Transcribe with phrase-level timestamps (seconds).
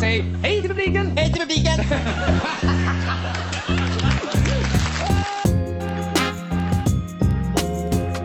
[0.00, 1.06] Säg hej till publiken!
[1.16, 1.78] Hej till publiken!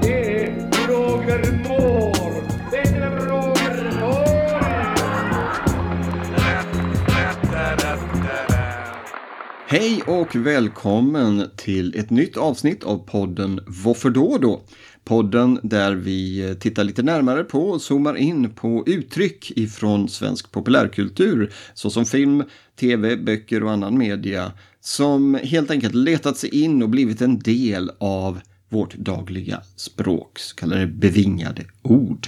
[0.01, 2.43] Det är Roger Moore!
[2.71, 4.41] Det är Roger Moore!
[9.67, 14.61] Hej och välkommen till ett nytt avsnitt av podden Varför då då?
[15.03, 20.51] Podden där vi eh, tittar lite närmare på och zoomar in på uttryck ifrån svensk
[20.51, 22.43] populärkultur såsom film,
[22.79, 27.91] tv, böcker och annan media som helt enkelt letat sig in och blivit en del
[27.97, 32.27] av vårt dagliga språk, så kallade bevingade ord.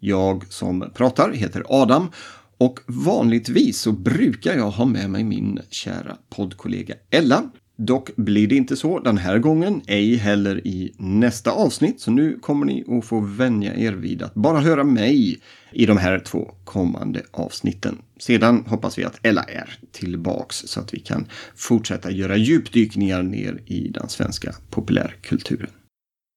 [0.00, 2.10] Jag som pratar heter Adam
[2.58, 7.50] och vanligtvis så brukar jag ha med mig min kära poddkollega Ella.
[7.76, 12.38] Dock blir det inte så den här gången, ej heller i nästa avsnitt, så nu
[12.38, 15.40] kommer ni att få vänja er vid att bara höra mig
[15.72, 17.98] i de här två kommande avsnitten.
[18.18, 23.62] Sedan hoppas vi att Ella är tillbaks så att vi kan fortsätta göra djupdykningar ner
[23.66, 25.70] i den svenska populärkulturen.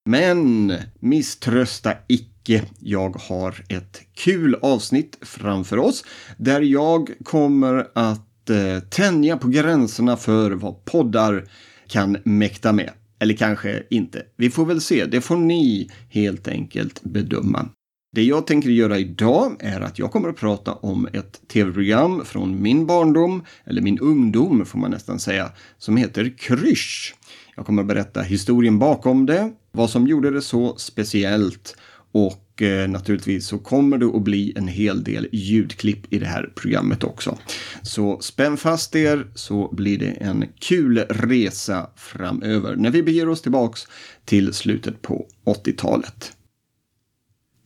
[0.09, 2.64] Men misströsta icke.
[2.80, 6.06] Jag har ett kul avsnitt framför oss
[6.38, 11.50] där jag kommer att eh, tänja på gränserna för vad poddar
[11.88, 12.92] kan mäkta med.
[13.20, 14.23] Eller kanske inte.
[14.38, 15.06] Vi får väl se.
[15.06, 17.70] Det får ni helt enkelt bedöma.
[18.16, 22.62] Det jag tänker göra idag är att jag kommer att prata om ett tv-program från
[22.62, 27.16] min barndom, eller min ungdom får man nästan säga, som heter Krysch.
[27.56, 31.78] Jag kommer att berätta historien bakom det, vad som gjorde det så speciellt
[32.11, 36.50] och eh, naturligtvis så kommer det att bli en hel del ljudklipp i det här
[36.55, 37.38] programmet också.
[37.81, 43.41] Så spänn fast er så blir det en kul resa framöver när vi beger oss
[43.41, 43.88] tillbaks
[44.25, 46.33] till slutet på 80-talet.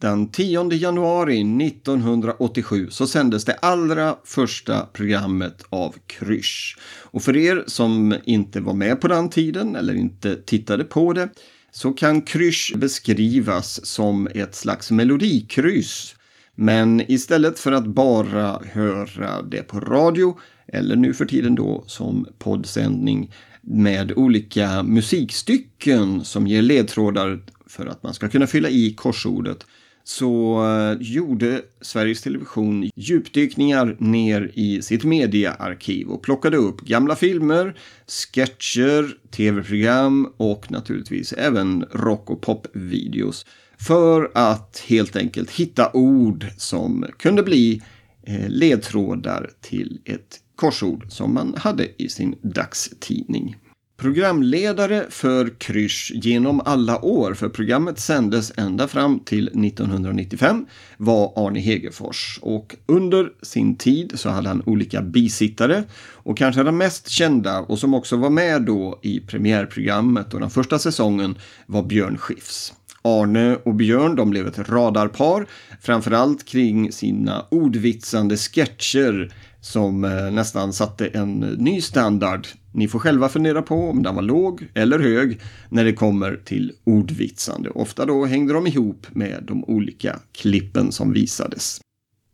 [0.01, 6.77] Den 10 januari 1987 så sändes det allra första programmet av Krysch.
[7.01, 11.29] Och för er som inte var med på den tiden eller inte tittade på det
[11.71, 16.15] så kan Krysch beskrivas som ett slags melodikryss.
[16.55, 22.27] Men istället för att bara höra det på radio eller nu för tiden då som
[22.39, 29.65] poddsändning med olika musikstycken som ger ledtrådar för att man ska kunna fylla i korsordet
[30.11, 37.75] så eh, gjorde Sveriges Television djupdykningar ner i sitt mediaarkiv och plockade upp gamla filmer,
[38.07, 43.45] sketcher, tv-program och naturligtvis även rock och popvideos
[43.77, 47.81] för att helt enkelt hitta ord som kunde bli
[48.23, 53.55] eh, ledtrådar till ett korsord som man hade i sin dagstidning.
[54.01, 60.65] Programledare för Krysch genom alla år, för programmet sändes ända fram till 1995,
[60.97, 62.39] var Arne Hegerfors.
[62.41, 67.79] Och under sin tid så hade han olika bisittare och kanske den mest kända och
[67.79, 71.35] som också var med då i premiärprogrammet och den första säsongen
[71.65, 72.73] var Björn Skifs.
[73.01, 75.45] Arne och Björn de blev ett radarpar,
[75.81, 82.47] framförallt kring sina ordvitsande sketcher som eh, nästan satte en ny standard.
[82.73, 85.39] Ni får själva fundera på om den var låg eller hög
[85.69, 87.69] när det kommer till ordvitsande.
[87.69, 91.81] Ofta då hängde de ihop med de olika klippen som visades.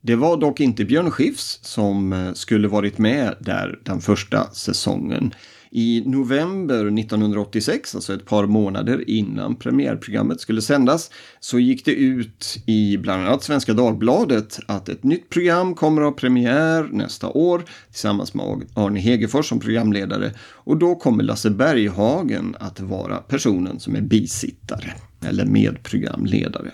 [0.02, 5.34] Det var dock inte Björn Skifs som eh, skulle varit med där den första säsongen.
[5.80, 12.58] I november 1986, alltså ett par månader innan premiärprogrammet skulle sändas, så gick det ut
[12.66, 17.64] i bland annat Svenska Dagbladet att ett nytt program kommer att ha premiär nästa år
[17.92, 23.96] tillsammans med Arne Hegerfors som programledare och då kommer Lasse Berghagen att vara personen som
[23.96, 24.94] är bisittare
[25.26, 26.72] eller medprogramledare.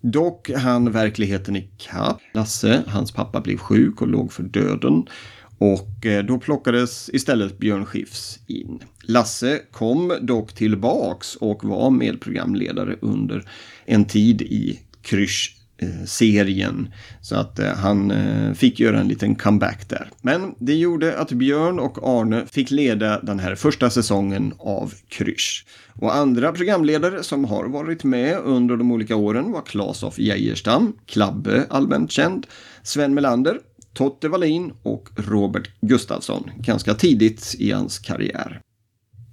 [0.00, 2.82] Dock hann verkligheten ikapp Lasse.
[2.86, 5.06] Hans pappa blev sjuk och låg för döden.
[5.58, 8.78] Och eh, då plockades istället Björn Skifs in.
[9.02, 13.48] Lasse kom dock tillbaks och var medprogramledare under
[13.84, 16.92] en tid i Krysch-serien.
[17.20, 20.10] Så att eh, han eh, fick göra en liten comeback där.
[20.22, 25.66] Men det gjorde att Björn och Arne fick leda den här första säsongen av Krysch.
[25.94, 30.92] Och andra programledare som har varit med under de olika åren var Claes af Geijerstam,
[31.06, 32.46] Klabbe allmänt känd,
[32.82, 33.58] Sven Melander,
[33.96, 38.60] Totte Wallin och Robert Gustafsson ganska tidigt i hans karriär.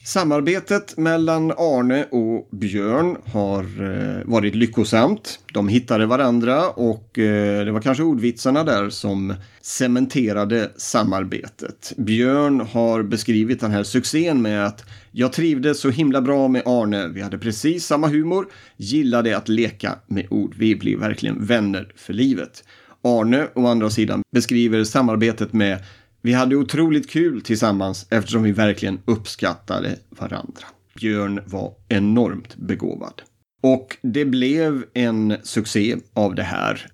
[0.06, 5.40] Samarbetet mellan Arne och Björn har eh, varit lyckosamt.
[5.54, 11.94] De hittade varandra och eh, det var kanske ordvitsarna där som cementerade samarbetet.
[11.98, 17.08] Björn har beskrivit den här succén med att jag trivdes så himla bra med Arne.
[17.08, 20.56] Vi hade precis samma humor, gillade att leka med ord.
[20.58, 22.64] Vi blev verkligen vänner för livet.
[23.04, 25.84] Arne å andra sidan beskriver samarbetet med
[26.22, 30.66] vi hade otroligt kul tillsammans eftersom vi verkligen uppskattade varandra.
[30.96, 33.22] Björn var enormt begåvad.
[33.64, 36.88] Och det blev en succé av det här.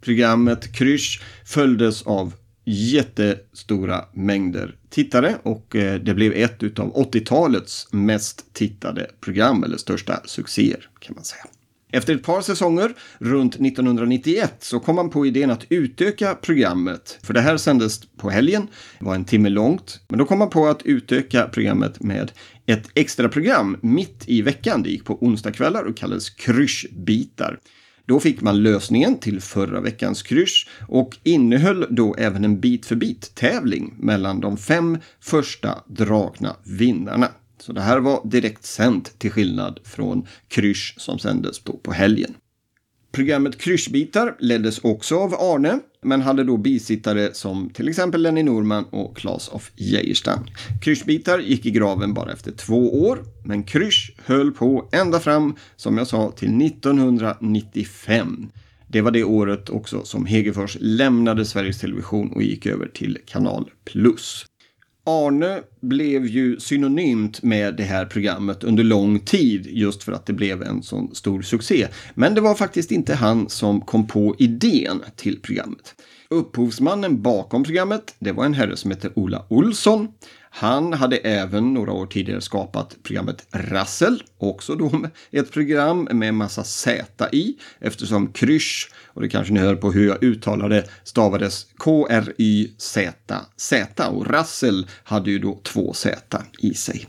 [0.00, 2.34] Programmet Krysch följdes av
[2.64, 10.20] jättestora mängder tittare och eh, det blev ett utav 80-talets mest tittade program, eller största
[10.24, 11.44] succéer kan man säga.
[11.94, 17.18] Efter ett par säsonger, runt 1991, så kom man på idén att utöka programmet.
[17.22, 18.66] För det här sändes på helgen,
[18.98, 20.00] det var en timme långt.
[20.08, 22.32] Men då kom man på att utöka programmet med
[22.66, 24.82] ett extra program mitt i veckan.
[24.82, 27.58] Det gick på onsdagskvällar och kallades Kryschbitar.
[28.06, 32.96] Då fick man lösningen till förra veckans krysch och innehöll då även en bit för
[32.96, 37.28] bit-tävling mellan de fem första dragna vinnarna.
[37.62, 42.34] Så det här var direkt sänt till skillnad från krysch som sändes då på helgen.
[43.12, 48.84] Programmet Kryschbitar leddes också av Arne, men hade då bisittare som till exempel Lenny Norman
[48.84, 50.46] och Claes of Geijerstam.
[50.82, 55.98] Kryschbitar gick i graven bara efter två år, men Krysch höll på ända fram, som
[55.98, 58.48] jag sa, till 1995.
[58.86, 63.70] Det var det året också som Hegerfors lämnade Sveriges Television och gick över till Kanal
[63.84, 64.46] Plus.
[65.04, 70.32] Arne blev ju synonymt med det här programmet under lång tid just för att det
[70.32, 71.88] blev en sån stor succé.
[72.14, 75.94] Men det var faktiskt inte han som kom på idén till programmet.
[76.32, 80.08] Upphovsmannen bakom programmet, det var en herre som hette Ola Olsson.
[80.50, 86.64] Han hade även några år tidigare skapat programmet Rassel, också då ett program med massa
[86.64, 93.08] Z i, eftersom krysch, och det kanske ni hör på hur jag uttalade, stavades K-R-Y-Z-Z
[94.08, 97.06] och Rassel hade ju då två Z i sig.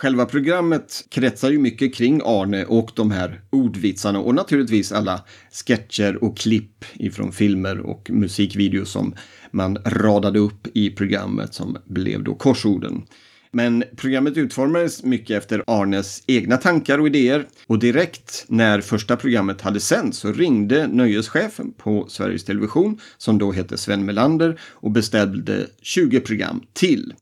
[0.00, 5.24] Själva programmet kretsar ju mycket kring Arne och de här ordvitsarna och naturligtvis alla
[5.66, 9.14] sketcher och klipp ifrån filmer och musikvideos som
[9.50, 13.02] man radade upp i programmet som blev då korsorden.
[13.50, 19.60] Men programmet utformades mycket efter Arnes egna tankar och idéer och direkt när första programmet
[19.60, 25.66] hade sänts så ringde nöjeschefen på Sveriges Television, som då hette Sven Melander, och beställde
[25.82, 27.12] 20 program till.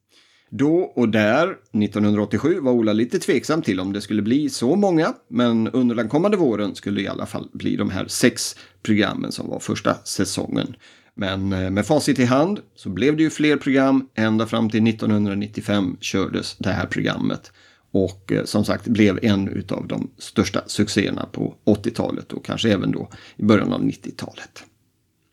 [0.51, 5.15] Då och där, 1987, var Ola lite tveksam till om det skulle bli så många,
[5.29, 9.33] men under den kommande våren skulle det i alla fall bli de här sex programmen
[9.33, 10.77] som var första säsongen.
[11.15, 14.09] Men eh, med facit i hand så blev det ju fler program.
[14.15, 17.53] Ända fram till 1995 kördes det här programmet.
[17.91, 22.93] Och eh, som sagt blev en av de största succéerna på 80-talet och kanske även
[22.93, 24.65] då i början av 90-talet.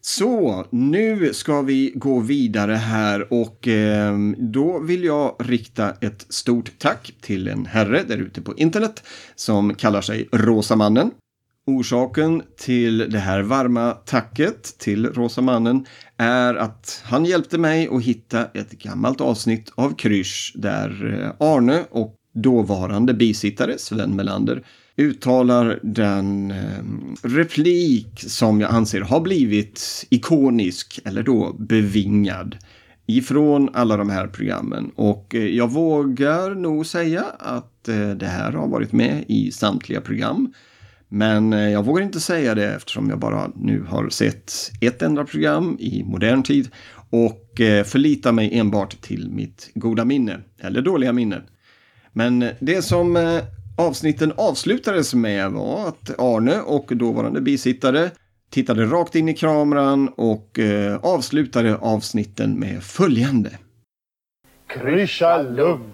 [0.06, 6.72] Så, nu ska vi gå vidare här och eh, då vill jag rikta ett stort
[6.78, 9.04] tack till en herre där ute på internet
[9.36, 11.12] som kallar sig Rosamannen.
[11.66, 15.86] Orsaken till det här varma tacket till Rosa mannen
[16.18, 21.84] är att han hjälpte mig att hitta ett gammalt avsnitt av Krysch där eh, Arne
[21.90, 24.64] och dåvarande bisittare Sven Melander
[24.98, 26.84] uttalar den eh,
[27.24, 32.57] replik som jag anser har blivit ikonisk eller då bevingad
[33.07, 34.92] ifrån alla de här programmen.
[34.95, 40.01] Och eh, jag vågar nog säga att eh, det här har varit med i samtliga
[40.01, 40.54] program.
[41.10, 45.78] Men jag vågar inte säga det eftersom jag bara nu har sett ett enda program
[45.80, 46.69] i modern tid
[47.09, 47.52] och
[47.85, 51.42] förlitar mig enbart till mitt goda minne, eller dåliga minne.
[52.14, 53.42] Men det som
[53.77, 58.11] avsnitten avslutades med var att Arne och dåvarande bisittare
[58.49, 60.59] tittade rakt in i kameran och
[61.01, 63.49] avslutade avsnitten med följande.
[64.68, 65.94] Kryscha lugnt!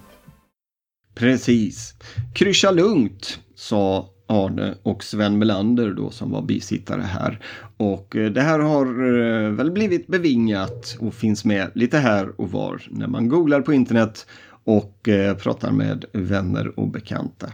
[1.15, 1.93] Precis.
[2.33, 7.39] Kryscha lugnt, sa Arne och Sven Melander då som var bisittare här.
[7.77, 12.51] Och eh, det här har eh, väl blivit bevingat och finns med lite här och
[12.51, 14.27] var när man googlar på internet
[14.63, 17.51] och eh, pratar med vänner och bekanta.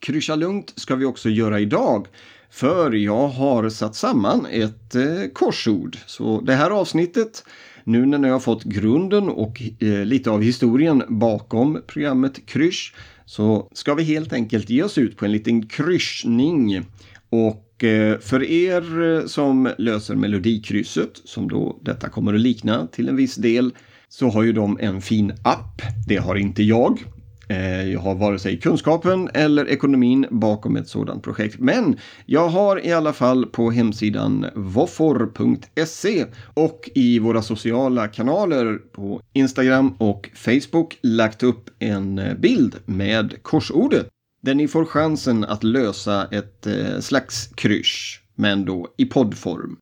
[0.00, 2.06] Kryscha lugnt ska vi också göra idag.
[2.50, 5.96] För jag har satt samman ett eh, korsord.
[6.06, 7.44] Så det här avsnittet,
[7.84, 12.94] nu när jag har fått grunden och eh, lite av historien bakom programmet Krysch,
[13.26, 16.86] så ska vi helt enkelt ge oss ut på en liten kryssning.
[17.30, 23.08] Och eh, för er eh, som löser melodikrysset, som då detta kommer att likna till
[23.08, 23.74] en viss del,
[24.08, 25.82] så har ju de en fin app.
[26.08, 27.04] Det har inte jag.
[27.48, 31.58] Eh, jag har vare sig kunskapen eller ekonomin bakom ett sådant projekt.
[31.58, 36.24] Men jag har i alla fall på hemsidan voffor.se
[36.54, 43.42] och i våra sociala kanaler på Instagram och Facebook lagt upp en eh, bild med
[43.42, 44.08] korsordet.
[44.42, 49.76] Där ni får chansen att lösa ett eh, slags krysch, men då i poddform.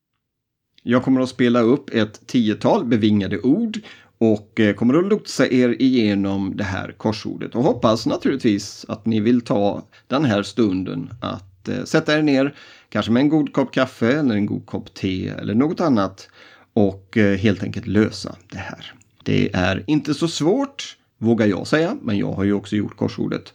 [0.83, 3.79] Jag kommer att spela upp ett tiotal bevingade ord
[4.19, 9.21] och eh, kommer att lotsa er igenom det här korsordet och hoppas naturligtvis att ni
[9.21, 12.55] vill ta den här stunden att eh, sätta er ner,
[12.89, 16.29] kanske med en god kopp kaffe eller en god kopp te eller något annat
[16.73, 18.93] och eh, helt enkelt lösa det här.
[19.23, 23.53] Det är inte så svårt, vågar jag säga, men jag har ju också gjort korsordet.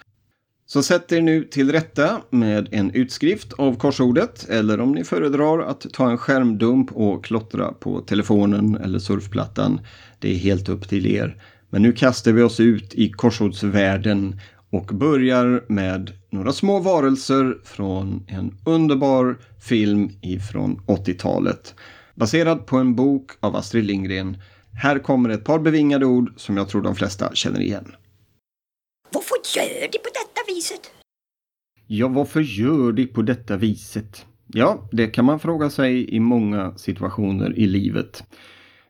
[0.74, 5.60] Så sätt er nu till rätta med en utskrift av korsordet eller om ni föredrar
[5.60, 9.82] att ta en skärmdump och klottra på telefonen eller surfplattan.
[10.20, 11.44] Det är helt upp till er.
[11.70, 18.26] Men nu kastar vi oss ut i korsordsvärlden och börjar med några små varelser från
[18.28, 21.76] en underbar film ifrån 80-talet.
[22.16, 24.38] Baserad på en bok av Astrid Lindgren.
[24.82, 27.96] Här kommer ett par bevingade ord som jag tror de flesta känner igen.
[29.14, 30.92] Varför gör de på detta viset?
[31.88, 34.26] Ja, varför gör de på detta viset?
[34.48, 38.24] Ja, det kan man fråga sig i många situationer i livet.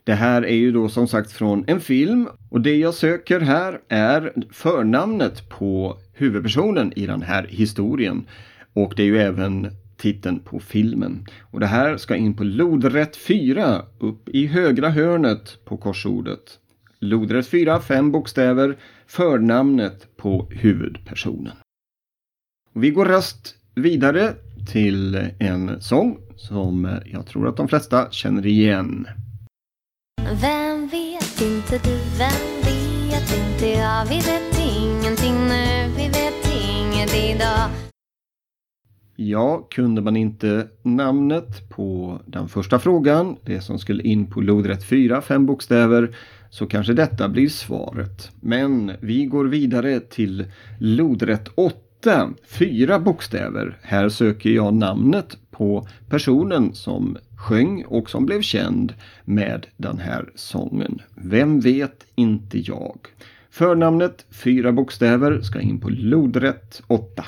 [0.04, 3.82] Det här är ju då som sagt från en film och det jag söker här
[3.88, 8.28] är förnamnet på huvudpersonen i den här historien.
[8.74, 11.26] Och det är ju även titeln på filmen.
[11.42, 16.60] Och det här ska in på lodrätt 4 upp i högra hörnet på korsordet.
[17.00, 18.78] Lodrätt 4, fem bokstäver,
[19.12, 21.54] förnamnet på huvudpersonen.
[22.74, 24.34] Vi går rast vidare
[24.72, 29.08] till en sång som jag tror att de flesta känner igen.
[30.42, 37.16] Vem vet inte du, vem vet inte jag Vi vet ingenting nu, vi vet inget
[37.16, 37.91] idag
[39.24, 44.84] Ja, kunde man inte namnet på den första frågan, det som skulle in på lodrätt
[44.84, 46.16] 4, fem bokstäver,
[46.50, 48.32] så kanske detta blir svaret.
[48.40, 50.46] Men vi går vidare till
[50.80, 53.78] lodrätt 8, fyra bokstäver.
[53.82, 58.94] Här söker jag namnet på personen som sjöng och som blev känd
[59.26, 61.02] med den här sången.
[61.16, 63.00] Vem vet inte jag?
[63.50, 67.24] Förnamnet, fyra bokstäver, ska in på lodrätt 8.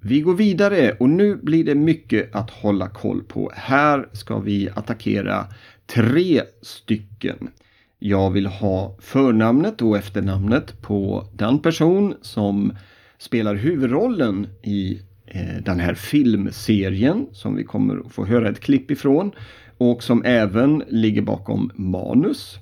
[0.00, 3.52] Vi går vidare och nu blir det mycket att hålla koll på.
[3.54, 5.46] Här ska vi attackera
[5.86, 7.50] tre stycken.
[7.98, 12.72] Jag vill ha förnamnet och efternamnet på den person som
[13.18, 18.90] spelar huvudrollen i eh, den här filmserien som vi kommer att få höra ett klipp
[18.90, 19.32] ifrån
[19.78, 22.58] och som även ligger bakom manus.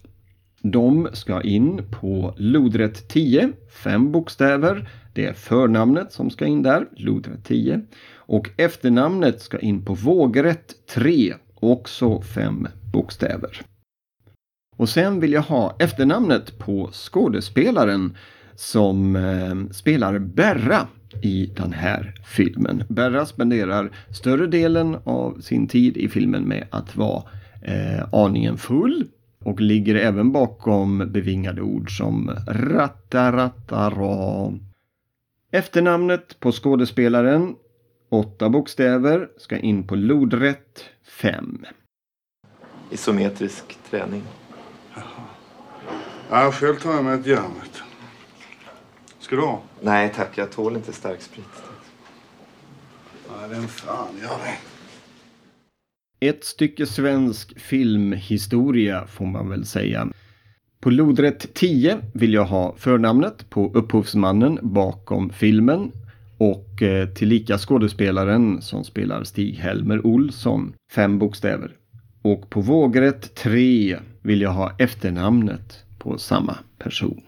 [0.71, 4.89] De ska in på lodrätt 10, fem bokstäver.
[5.15, 7.81] Det är förnamnet som ska in där, lodrätt 10.
[8.15, 13.61] Och efternamnet ska in på vågrätt 3, också fem bokstäver.
[14.77, 18.17] Och sen vill jag ha efternamnet på skådespelaren
[18.55, 20.87] som eh, spelar Berra
[21.23, 22.85] i den här filmen.
[22.89, 27.23] Berra spenderar större delen av sin tid i filmen med att vara
[27.63, 29.07] eh, aningen full
[29.47, 34.53] och ligger även bakom bevingade ord som rattarattara.
[35.51, 37.57] Efternamnet på skådespelaren,
[38.09, 40.85] åtta bokstäver, ska in på lodrätt
[41.21, 41.65] 5.
[42.91, 44.23] Isometrisk träning.
[46.31, 47.55] Ja, själv tar jag mig ett järn.
[47.63, 47.81] vet du.
[49.19, 49.63] Ska du ha?
[49.81, 51.63] Nej tack, jag tål inte stark sprit.
[53.39, 54.76] Nej, den fan gör det.
[56.21, 60.09] Ett stycke svensk filmhistoria får man väl säga.
[60.81, 65.93] På lodrätt 10 vill jag ha förnamnet på upphovsmannen bakom filmen
[66.39, 71.73] och eh, tillika skådespelaren som spelar Stig-Helmer Olsson, fem bokstäver.
[72.23, 77.23] Och på vågrätt 3 vill jag ha efternamnet på samma person.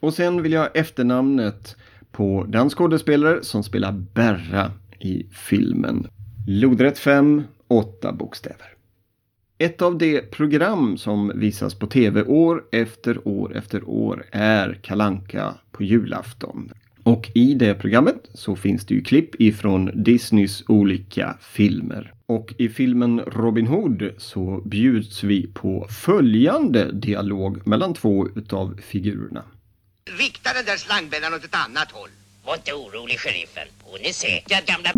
[0.00, 1.76] Och sen vill jag ha efternamnet
[2.12, 6.06] på den skådespelare som spelar Berra i filmen.
[6.46, 8.74] Lodrätt 5, åtta bokstäver.
[9.58, 15.54] Ett av de program som visas på tv år efter år efter år är Kalanka
[15.70, 16.72] på julafton.
[17.02, 22.12] Och i det programmet så finns det ju klipp ifrån Disneys olika filmer.
[22.26, 29.44] Och i filmen Robin Hood så bjuds vi på följande dialog mellan två utav figurerna.
[30.18, 32.10] Rikta den där slangbällan åt ett annat håll.
[32.46, 33.68] Var inte orolig, sheriffen.
[33.82, 34.90] Hon är säker, gamla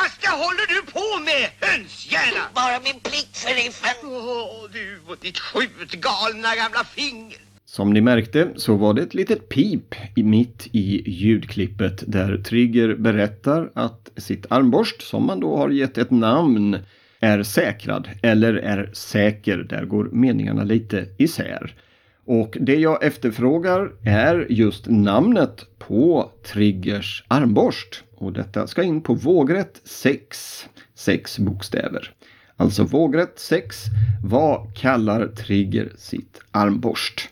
[0.00, 2.42] självaste håller du på med, hönshjärna?
[2.54, 3.96] Bara min plikt, sheriffen.
[4.04, 7.38] Åh, du och ditt skjutgalna gamla finger.
[7.64, 12.94] Som ni märkte så var det ett litet pip i mitt i ljudklippet där Trigger
[12.94, 16.78] berättar att sitt armborst, som man då har gett ett namn,
[17.20, 19.58] är säkrad eller är säker.
[19.58, 21.74] Där går meningarna lite isär.
[22.30, 28.04] Och det jag efterfrågar är just namnet på Triggers armborst.
[28.16, 30.68] Och detta ska in på vågrätt 6.
[30.94, 32.14] Sex bokstäver.
[32.56, 33.84] Alltså vågrätt 6.
[34.24, 37.28] Vad kallar Trigger sitt armborst?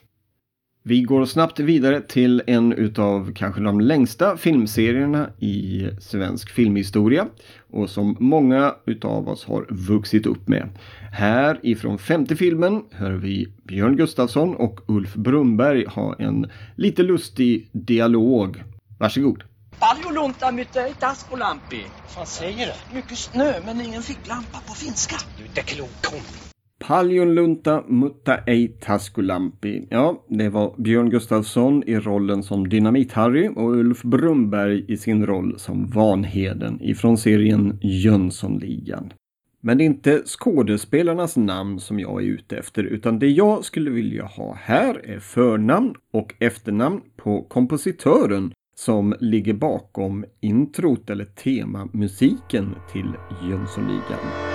[0.89, 7.27] Vi går snabbt vidare till en utav kanske de längsta filmserierna i svensk filmhistoria
[7.71, 10.69] och som många utav oss har vuxit upp med.
[11.13, 17.69] Här ifrån femte filmen hör vi Björn Gustafsson och Ulf Brunberg ha en lite lustig
[17.73, 18.63] dialog.
[18.99, 19.43] Varsågod!
[19.81, 21.83] Paljon lunta mytte taskulampi.
[22.17, 22.97] Vad säger du?
[22.97, 25.17] Mycket snö men ingen ficklampa på finska.
[25.37, 26.48] Du är inte klok kom.
[26.79, 29.87] Paljonlunta mutta ei taskulampi.
[29.91, 35.59] Ja, det var Björn Gustafsson i rollen som Dynamit-Harry och Ulf Brumberg i sin roll
[35.59, 39.13] som Vanheden ifrån serien Jönssonligan.
[39.61, 43.91] Men det är inte skådespelarnas namn som jag är ute efter utan det jag skulle
[43.91, 52.75] vilja ha här är förnamn och efternamn på kompositören som ligger bakom introt eller temamusiken
[52.93, 53.13] till
[53.51, 54.48] Jönssonligan.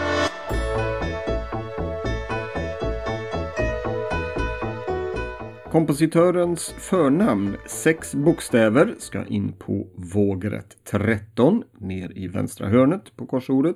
[5.74, 13.76] Kompositörens förnamn, sex bokstäver, ska in på vågrätt 13 ner i vänstra hörnet på korsordet.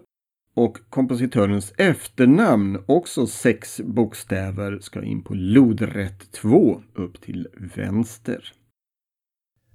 [0.56, 8.54] Och kompositörens efternamn, också sex bokstäver, ska in på lodrätt 2 upp till vänster.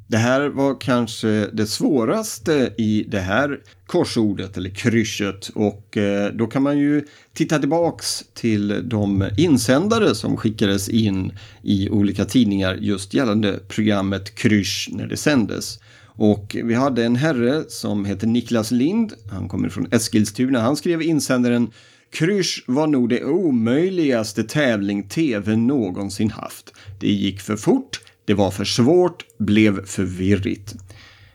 [0.06, 6.47] Det här var kanske det svåraste i det här korsordet eller krysset och eh, då
[6.47, 11.32] kan man ju titta tillbaks till de insändare som skickades in
[11.62, 15.78] i olika tidningar just gällande programmet Krysch när det sändes.
[16.04, 21.02] Och vi hade en herre som heter Niklas Lind, han kommer från Eskilstuna, han skrev
[21.02, 21.71] insändaren
[22.12, 26.73] Krysch var nog det omöjligaste tävling TV någonsin haft.
[27.00, 30.75] Det gick för fort, det var för svårt, blev för virrigt.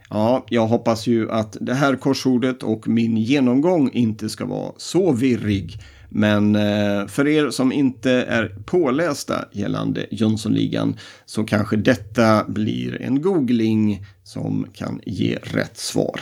[0.10, 5.11] Ja, jag hoppas ju att det här korsordet och min genomgång inte ska vara så
[5.11, 5.79] virrig.
[6.09, 13.22] Men eh, för er som inte är pålästa gällande Jönssonligan så kanske detta blir en
[13.22, 16.22] googling som kan ge rätt svar.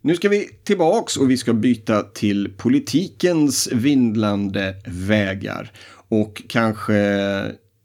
[0.00, 5.72] Nu ska vi tillbaks och vi ska byta till politikens vindlande vägar.
[6.08, 6.94] Och kanske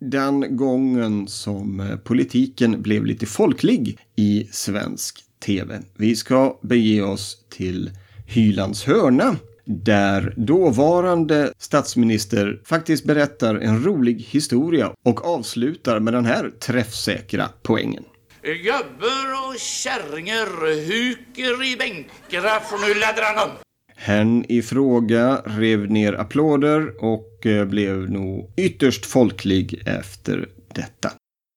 [0.10, 5.80] den gången som eh, politiken blev lite folklig i svensk tv.
[5.98, 7.92] Vi ska bege oss till
[8.28, 9.36] Hylands hörna
[9.66, 18.04] där dåvarande statsminister faktiskt berättar en rolig historia och avslutar med den här träffsäkra poängen.
[18.42, 23.60] Gubbar och kärringar huker i bänkarna för nu laddar han upp.
[23.96, 31.12] Herrn i fråga rev ner applåder och och eh, blev nog ytterst folklig efter detta.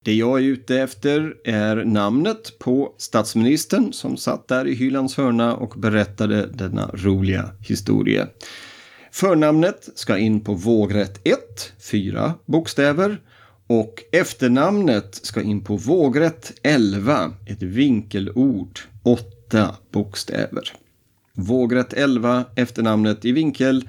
[0.05, 5.55] Det jag är ute efter är namnet på statsministern som satt där i hyllans hörna
[5.55, 8.27] och berättade denna roliga historia.
[9.11, 11.37] Förnamnet ska in på vågrätt 1,
[11.91, 13.21] fyra bokstäver.
[13.67, 20.73] Och efternamnet ska in på vågrätt 11, ett vinkelord, åtta bokstäver.
[21.33, 23.87] Vågrätt 11, efternamnet i vinkel,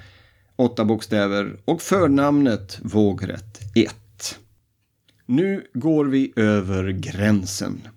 [0.58, 4.38] åtta bokstäver och förnamnet vågrätt 1.
[5.26, 7.88] Nu går vi över gränsen.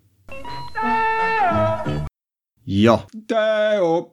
[2.64, 4.06] Ja, Däå.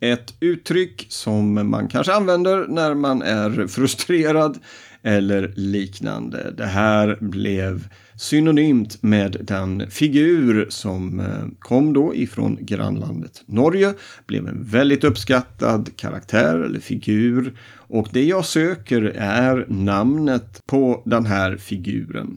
[0.00, 4.58] Ett uttryck som man kanske använder när man är frustrerad
[5.02, 6.50] eller liknande.
[6.56, 7.88] Det här blev
[8.20, 13.94] synonymt med den figur som eh, kom då ifrån grannlandet Norge.
[14.26, 17.58] Blev en väldigt uppskattad karaktär eller figur.
[17.76, 22.36] Och det jag söker är namnet på den här figuren.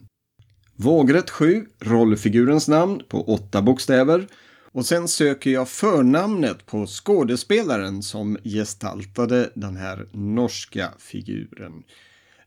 [0.76, 4.26] Vågrätt 7, rollfigurens namn på åtta bokstäver.
[4.72, 11.82] Och sen söker jag förnamnet på skådespelaren som gestaltade den här norska figuren.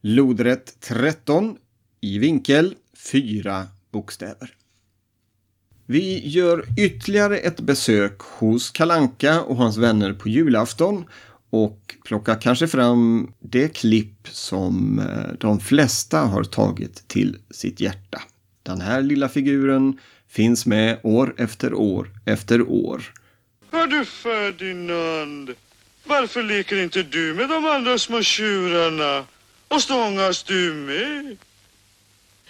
[0.02, 1.58] Lodrätt 13
[2.02, 2.76] i vinkel,
[3.12, 4.54] fyra bokstäver.
[5.86, 11.06] Vi gör ytterligare ett besök hos Kalanka och hans vänner på julafton
[11.50, 18.22] och plockar kanske fram det klipp som eh, de flesta har tagit till sitt hjärta.
[18.64, 23.14] Den här lilla figuren finns med år efter år efter år.
[23.72, 25.54] Hör du Ferdinand,
[26.06, 29.26] varför leker inte du med de andra små tjurarna?
[29.68, 31.38] Och stångas du med?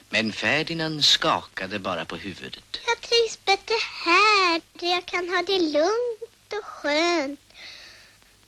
[0.09, 2.79] Men Ferdinand skakade bara på huvudet.
[2.87, 7.39] Jag trivs bättre här, där jag kan ha det lugnt och skönt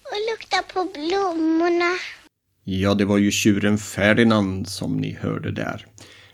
[0.03, 1.97] och lukta på blommorna.
[2.63, 5.85] Ja, det var ju tjuren Ferdinand som ni hörde där.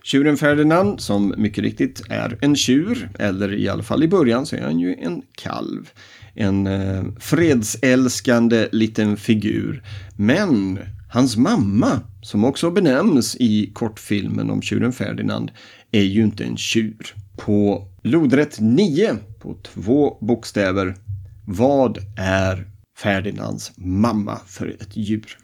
[0.03, 4.55] Tjuren Ferdinand, som mycket riktigt är en tjur, eller i alla fall i början så
[4.55, 5.89] är han ju en kalv.
[6.33, 9.83] En eh, fredsälskande liten figur.
[10.17, 10.79] Men
[11.09, 15.51] hans mamma, som också benämns i kortfilmen om tjuren Ferdinand,
[15.91, 17.15] är ju inte en tjur.
[17.37, 20.95] På lodrätt 9, på två bokstäver,
[21.47, 25.37] vad är Ferdinands mamma för ett djur?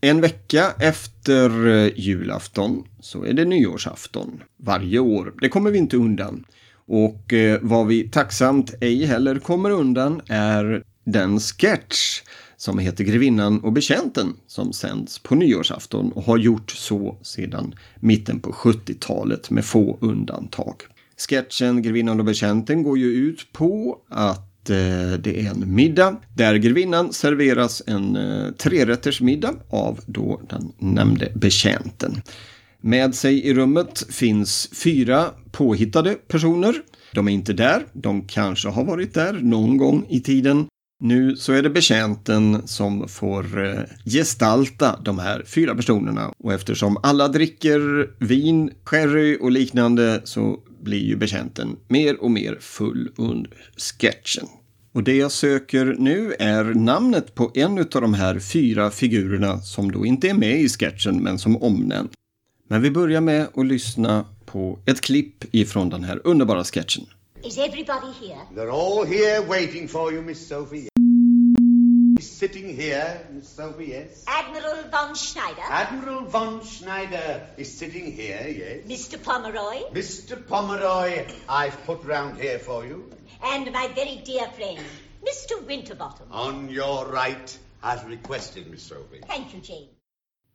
[0.00, 5.34] En vecka efter eh, julafton så är det nyårsafton varje år.
[5.40, 6.44] Det kommer vi inte undan.
[6.86, 12.22] Och eh, vad vi tacksamt ej heller kommer undan är den sketch
[12.62, 18.40] som heter Grevinnan och betjänten som sänds på nyårsafton och har gjort så sedan mitten
[18.40, 20.74] på 70-talet med få undantag.
[21.16, 24.76] Sketchen Grevinnan och betjänten går ju ut på att eh,
[25.18, 31.32] det är en middag där grevinnan serveras en eh, trerätters middag av då den nämnde
[31.34, 32.22] betjänten.
[32.80, 36.74] Med sig i rummet finns fyra påhittade personer.
[37.14, 40.66] De är inte där, de kanske har varit där någon gång i tiden.
[41.04, 46.96] Nu så är det betjänten som får eh, gestalta de här fyra personerna och eftersom
[47.02, 53.50] alla dricker vin, sherry och liknande så blir ju betjänten mer och mer full under
[53.76, 54.46] sketchen.
[54.92, 59.92] Och det jag söker nu är namnet på en av de här fyra figurerna som
[59.92, 62.10] då inte är med i sketchen men som omnämns.
[62.68, 67.04] Men vi börjar med att lyssna på ett klipp ifrån den här underbara sketchen.
[67.44, 68.40] Is everybody here?
[68.54, 70.91] They're all here waiting for you, Miss Sophie.
[72.22, 74.24] He's sitting here, Miss Sophie, yes.
[74.28, 75.66] Admiral von Schneider?
[75.68, 78.86] Admiral von Schneider is sitting here, yes.
[78.86, 79.18] Mr.
[79.20, 79.90] Pomeroy?
[79.92, 80.36] Mr.
[80.46, 83.10] Pomeroy, I've put round here for you.
[83.42, 84.78] And my very dear friend,
[85.26, 85.66] Mr.
[85.66, 86.28] Winterbottom.
[86.30, 89.22] On your right, as requested, Miss Sophie.
[89.26, 89.88] Thank you, Jane.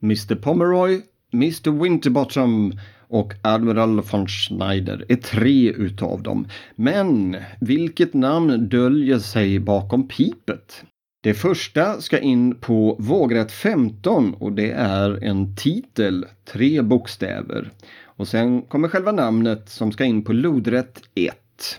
[0.02, 1.04] Mr Pomeroy,
[1.34, 6.48] Mr Winterbottom och Admiral von Schneider är tre utav dem.
[6.76, 10.84] Men vilket namn döljer sig bakom pipet?
[11.28, 17.72] Det första ska in på vågrätt 15 och det är en titel, tre bokstäver.
[18.04, 21.36] Och sen kommer själva namnet som ska in på lodrätt 1,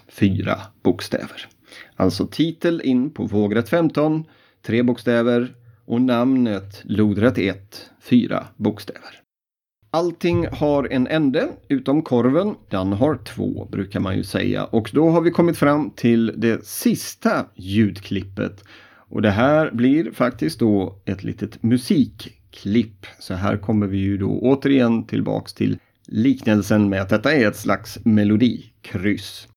[0.08, 1.48] fyra bokstäver.
[1.96, 4.24] Alltså titel in på vågrätt 15,
[4.66, 9.22] tre bokstäver och namnet lodrätt 1, fyra bokstäver.
[9.90, 12.54] Allting har en ände utom korven.
[12.70, 16.66] Den har två brukar man ju säga och då har vi kommit fram till det
[16.66, 18.64] sista ljudklippet.
[19.10, 23.06] Och det här blir faktiskt då ett litet musikklipp.
[23.18, 27.56] Så här kommer vi ju då återigen tillbaks till liknelsen med att detta är ett
[27.56, 29.48] slags melodikryss.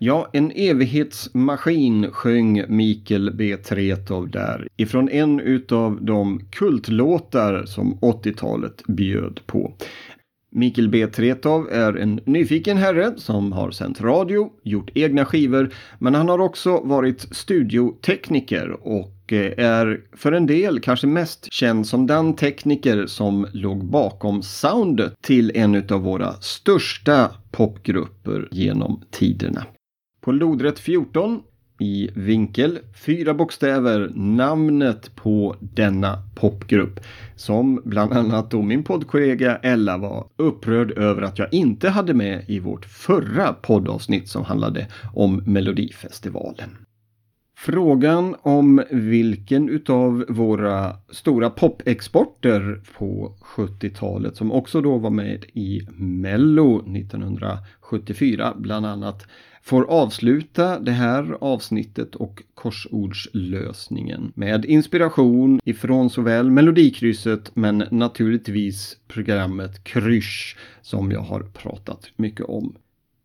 [0.00, 3.56] Ja, en evighetsmaskin sjöng Mikael B.
[3.56, 9.72] Tretow där ifrån en utav de kultlåtar som 80-talet bjöd på.
[10.50, 11.06] Mikael B.
[11.06, 16.38] Tretow är en nyfiken herre som har sänt radio, gjort egna skivor, men han har
[16.38, 23.06] också varit studiotekniker och eh, är för en del kanske mest känd som den tekniker
[23.06, 29.64] som låg bakom soundet till en utav våra största popgrupper genom tiderna.
[30.28, 31.42] På lodrätt 14
[31.80, 37.00] i vinkel, fyra bokstäver, namnet på denna popgrupp.
[37.36, 42.44] Som bland annat då min poddkollega Ella var upprörd över att jag inte hade med
[42.48, 46.70] i vårt förra poddavsnitt som handlade om Melodifestivalen.
[47.58, 55.80] Frågan om vilken utav våra stora popexporter på 70-talet som också då var med i
[55.96, 59.26] Mello 1974 bland annat
[59.68, 69.84] får avsluta det här avsnittet och korsordslösningen med inspiration ifrån såväl Melodikrysset men naturligtvis programmet
[69.84, 72.74] Krysch som jag har pratat mycket om.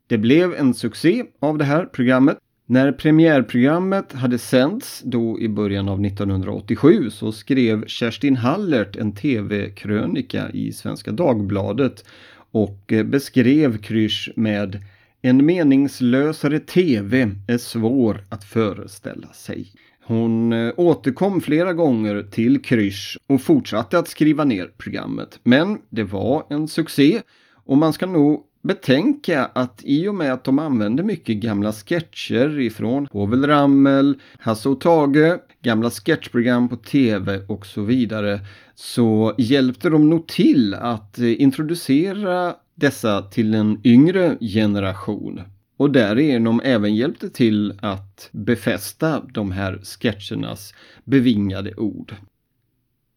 [0.08, 2.38] Det blev en succé av det här programmet.
[2.66, 10.50] När premiärprogrammet hade sänts, då i början av 1987 så skrev Kerstin Hallert en tv-krönika
[10.50, 12.06] i Svenska Dagbladet
[12.52, 14.80] och beskrev Krysch med
[15.26, 19.72] en meningslösare tv är svår att föreställa sig.
[20.06, 25.40] Hon eh, återkom flera gånger till Krysch och fortsatte att skriva ner programmet.
[25.44, 27.22] Men det var en succé
[27.66, 32.60] och man ska nog betänka att i och med att de använde mycket gamla sketcher
[32.60, 38.40] ifrån Povel Ramel, Hasse och Tage, gamla sketchprogram på tv och så vidare
[38.76, 45.42] så hjälpte de nog till att eh, introducera dessa till en yngre generation.
[45.78, 52.16] och därigenom även hjälpte till att befästa de här sketchernas bevingade ord.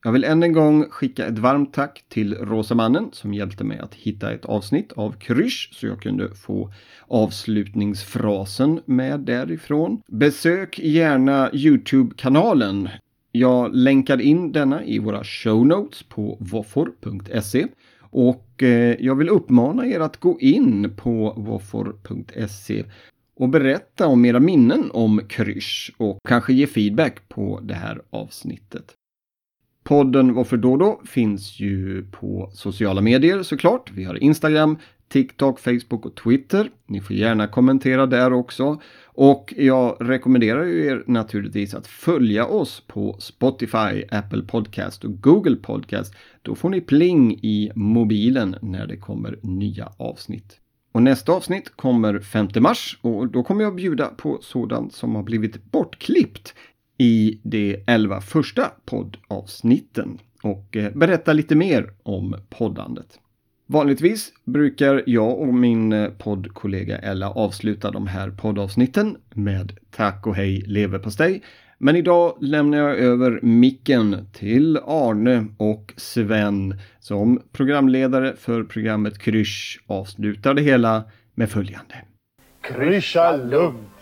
[0.04, 3.94] Jag vill än en gång skicka ett varmt tack till Rosamannen som hjälpte mig att
[3.94, 6.72] hitta ett avsnitt av Krysch så jag kunde få
[7.08, 10.02] avslutningsfrasen med därifrån.
[10.06, 12.88] Besök gärna Youtube-kanalen.
[13.32, 17.66] Jag länkar in denna i våra show notes på våffor.se
[18.16, 22.84] och eh, jag vill uppmana er att gå in på waffor.se
[23.36, 28.94] och berätta om era minnen om Krysch och kanske ge feedback på det här avsnittet.
[29.84, 33.90] Podden Varför då då finns ju på sociala medier såklart.
[33.94, 36.70] Vi har Instagram, TikTok, Facebook och Twitter.
[36.86, 38.80] Ni får gärna kommentera där också.
[39.04, 45.56] Och jag rekommenderar ju er naturligtvis att följa oss på Spotify, Apple Podcast och Google
[45.56, 46.14] Podcast.
[46.42, 50.60] Då får ni pling i mobilen när det kommer nya avsnitt.
[50.92, 55.22] Och nästa avsnitt kommer 5 mars och då kommer jag bjuda på sådant som har
[55.22, 56.54] blivit bortklippt
[56.98, 63.20] i de 11 första poddavsnitten och eh, berätta lite mer om poddandet.
[63.68, 70.36] Vanligtvis brukar jag och min eh, poddkollega Ella avsluta de här poddavsnitten med tack och
[70.36, 71.42] hej leverpastej.
[71.78, 79.80] Men idag lämnar jag över micken till Arne och Sven som programledare för programmet Krysch
[79.86, 81.94] avslutar det hela med följande.
[82.60, 83.95] Kryscha lugnt